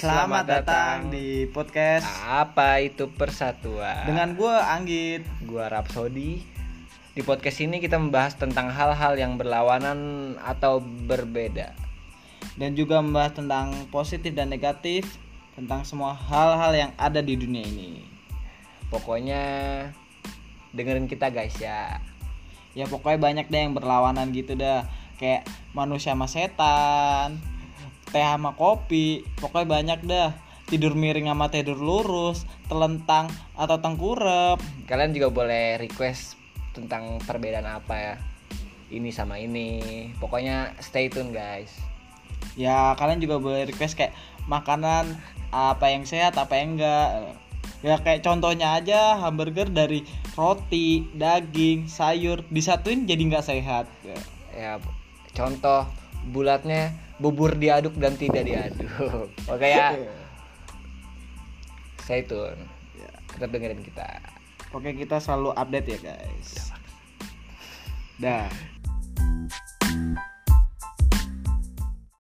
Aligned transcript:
Selamat 0.00 0.48
datang 0.48 1.12
di 1.12 1.44
podcast 1.44 2.08
Apa 2.24 2.80
itu 2.80 3.12
persatuan? 3.12 4.08
dengan 4.08 4.32
gue 4.32 4.48
Anggit. 4.48 5.28
gua 5.44 5.68
Rapsodi. 5.68 6.40
Di 7.12 7.20
podcast 7.20 7.60
ini 7.60 7.84
kita 7.84 8.00
membahas 8.00 8.32
tentang 8.40 8.72
hal-hal 8.72 9.20
yang 9.20 9.36
berlawanan 9.36 10.00
atau 10.40 10.80
berbeda. 10.80 11.76
dan 12.56 12.72
juga 12.72 13.04
membahas 13.04 13.44
tentang 13.44 13.76
positif 13.92 14.32
dan 14.32 14.48
negatif 14.48 15.04
tentang 15.52 15.84
semua 15.84 16.16
hal-hal 16.16 16.72
yang 16.72 16.90
ada 16.96 17.20
di 17.20 17.36
dunia 17.36 17.60
ini. 17.60 18.00
Pokoknya 18.88 19.44
dengerin 20.72 21.12
kita 21.12 21.28
guys 21.28 21.60
ya. 21.60 22.00
Ya 22.72 22.88
pokoknya 22.88 23.20
banyak 23.20 23.46
deh 23.52 23.68
yang 23.68 23.76
berlawanan 23.76 24.32
gitu 24.32 24.56
dah. 24.56 24.88
Kayak 25.20 25.44
manusia 25.76 26.16
sama 26.16 26.24
setan, 26.24 27.36
teh 28.10 28.22
sama 28.22 28.52
kopi, 28.58 29.22
pokoknya 29.38 29.66
banyak 29.66 30.00
dah. 30.06 30.30
Tidur 30.70 30.94
miring 30.94 31.26
sama 31.26 31.50
tidur 31.50 31.78
lurus, 31.78 32.46
telentang 32.70 33.26
atau 33.58 33.82
tengkurap. 33.82 34.62
Kalian 34.86 35.10
juga 35.10 35.34
boleh 35.34 35.82
request 35.82 36.38
tentang 36.70 37.18
perbedaan 37.26 37.66
apa 37.66 37.94
ya. 37.98 38.14
Ini 38.90 39.10
sama 39.10 39.38
ini. 39.42 40.10
Pokoknya 40.22 40.74
stay 40.78 41.10
tune 41.10 41.34
guys. 41.34 41.74
Ya 42.54 42.94
kalian 42.98 43.18
juga 43.18 43.42
boleh 43.42 43.66
request 43.66 43.98
kayak 43.98 44.14
makanan 44.46 45.18
apa 45.50 45.90
yang 45.90 46.06
sehat, 46.06 46.38
apa 46.38 46.54
yang 46.54 46.78
enggak. 46.78 47.34
Ya 47.82 47.98
kayak 47.98 48.22
contohnya 48.22 48.78
aja 48.78 49.18
hamburger 49.18 49.66
dari 49.66 50.06
roti, 50.38 51.08
daging, 51.16 51.90
sayur 51.90 52.46
disatuin 52.46 53.10
jadi 53.10 53.22
nggak 53.26 53.46
sehat. 53.46 53.90
Ya. 54.06 54.18
Ya 54.54 54.72
contoh 55.34 55.86
bulatnya 56.28 56.92
bubur 57.16 57.56
diaduk 57.56 57.96
dan 57.96 58.16
tidak 58.16 58.44
diaduk. 58.44 58.88
Oke 59.52 59.68
ya. 59.68 59.96
Stay 62.04 62.24
tune. 62.24 62.60
Ya. 62.96 63.12
Tetap 63.36 63.48
dengerin 63.52 63.80
kita. 63.80 64.08
Oke 64.76 64.92
kita 64.94 65.18
selalu 65.18 65.56
update 65.56 65.86
ya 65.96 65.98
guys. 66.12 66.50
Dah. 68.20 68.48